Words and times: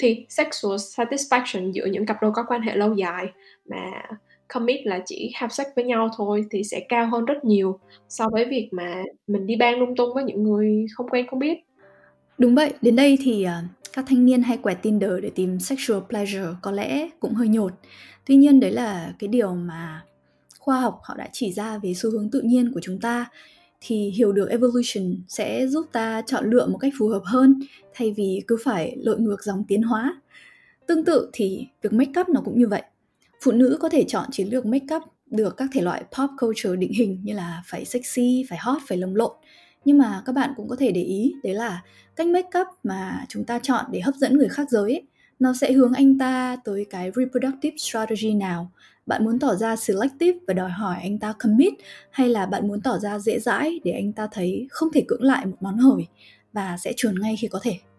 thì 0.00 0.26
sexual 0.28 0.74
satisfaction 0.74 1.72
giữa 1.72 1.86
những 1.86 2.06
cặp 2.06 2.16
đôi 2.22 2.32
có 2.34 2.44
quan 2.48 2.62
hệ 2.62 2.76
lâu 2.76 2.94
dài 2.94 3.26
mà 3.68 4.02
commit 4.48 4.80
là 4.86 5.00
chỉ 5.06 5.32
have 5.34 5.50
sex 5.50 5.66
với 5.76 5.84
nhau 5.84 6.08
thôi 6.16 6.44
thì 6.50 6.64
sẽ 6.64 6.80
cao 6.88 7.06
hơn 7.12 7.24
rất 7.24 7.44
nhiều 7.44 7.78
so 8.08 8.28
với 8.32 8.44
việc 8.44 8.68
mà 8.72 9.02
mình 9.26 9.46
đi 9.46 9.56
bang 9.56 9.78
lung 9.78 9.96
tung 9.96 10.14
với 10.14 10.24
những 10.24 10.42
người 10.42 10.86
không 10.94 11.08
quen 11.08 11.26
không 11.26 11.38
biết. 11.38 11.58
Đúng 12.38 12.54
vậy, 12.54 12.72
đến 12.82 12.96
đây 12.96 13.18
thì 13.22 13.42
ờ, 13.42 13.54
các 13.92 14.04
thanh 14.08 14.24
niên 14.24 14.42
hay 14.42 14.56
quẹt 14.56 14.78
Tinder 14.82 15.10
để 15.22 15.30
tìm 15.34 15.60
sexual 15.60 16.00
pleasure 16.08 16.48
có 16.62 16.70
lẽ 16.70 17.08
cũng 17.20 17.34
hơi 17.34 17.48
nhột. 17.48 17.72
Tuy 18.26 18.36
nhiên 18.36 18.60
đấy 18.60 18.70
là 18.70 19.14
cái 19.18 19.28
điều 19.28 19.54
mà 19.54 20.04
khoa 20.58 20.80
học 20.80 21.00
họ 21.02 21.14
đã 21.18 21.28
chỉ 21.32 21.52
ra 21.52 21.78
về 21.78 21.94
xu 21.94 22.10
hướng 22.10 22.30
tự 22.30 22.40
nhiên 22.40 22.70
của 22.74 22.80
chúng 22.82 23.00
ta 23.00 23.26
thì 23.80 24.10
hiểu 24.10 24.32
được 24.32 24.48
evolution 24.50 25.14
sẽ 25.28 25.66
giúp 25.66 25.86
ta 25.92 26.22
chọn 26.26 26.50
lựa 26.50 26.66
một 26.66 26.78
cách 26.78 26.92
phù 26.98 27.08
hợp 27.08 27.22
hơn 27.24 27.60
thay 27.94 28.12
vì 28.16 28.42
cứ 28.46 28.56
phải 28.64 28.96
lội 28.98 29.20
ngược 29.20 29.44
dòng 29.44 29.64
tiến 29.68 29.82
hóa. 29.82 30.20
Tương 30.86 31.04
tự 31.04 31.30
thì 31.32 31.66
việc 31.82 31.92
make 31.92 32.20
up 32.20 32.28
nó 32.28 32.40
cũng 32.44 32.58
như 32.58 32.68
vậy. 32.68 32.82
Phụ 33.44 33.52
nữ 33.52 33.78
có 33.80 33.88
thể 33.88 34.04
chọn 34.08 34.28
chiến 34.32 34.48
lược 34.48 34.66
make 34.66 34.96
up 34.96 35.02
được 35.30 35.56
các 35.56 35.68
thể 35.72 35.80
loại 35.80 36.04
pop 36.18 36.30
culture 36.40 36.76
định 36.76 36.92
hình 36.92 37.20
như 37.24 37.34
là 37.34 37.62
phải 37.66 37.84
sexy, 37.84 38.44
phải 38.48 38.58
hot, 38.58 38.82
phải 38.88 38.98
lồng 38.98 39.16
lộn. 39.16 39.32
Nhưng 39.84 39.98
mà 39.98 40.22
các 40.26 40.32
bạn 40.32 40.50
cũng 40.56 40.68
có 40.68 40.76
thể 40.76 40.90
để 40.90 41.02
ý 41.02 41.34
đấy 41.42 41.54
là 41.54 41.82
cách 42.16 42.26
make 42.26 42.60
up 42.60 42.66
mà 42.82 43.24
chúng 43.28 43.44
ta 43.44 43.58
chọn 43.62 43.84
để 43.92 44.00
hấp 44.00 44.14
dẫn 44.14 44.38
người 44.38 44.48
khác 44.48 44.70
giới 44.70 44.92
ấy, 44.92 45.02
nó 45.38 45.54
sẽ 45.54 45.72
hướng 45.72 45.92
anh 45.92 46.18
ta 46.18 46.56
tới 46.64 46.86
cái 46.90 47.10
reproductive 47.16 47.76
strategy 47.76 48.34
nào? 48.34 48.70
Bạn 49.06 49.24
muốn 49.24 49.38
tỏ 49.38 49.54
ra 49.54 49.76
selective 49.76 50.38
và 50.46 50.54
đòi 50.54 50.70
hỏi 50.70 50.96
anh 51.02 51.18
ta 51.18 51.34
commit, 51.38 51.74
hay 52.10 52.28
là 52.28 52.46
bạn 52.46 52.68
muốn 52.68 52.80
tỏ 52.80 52.98
ra 52.98 53.18
dễ 53.18 53.38
dãi 53.38 53.80
để 53.84 53.92
anh 53.92 54.12
ta 54.12 54.28
thấy 54.32 54.66
không 54.70 54.88
thể 54.92 55.04
cưỡng 55.08 55.22
lại 55.22 55.46
một 55.46 55.56
món 55.60 55.78
hời 55.78 56.06
và 56.52 56.76
sẽ 56.76 56.92
chuồn 56.96 57.20
ngay 57.20 57.36
khi 57.40 57.48
có 57.48 57.58
thể? 57.62 57.86